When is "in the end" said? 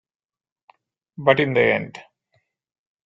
1.39-1.99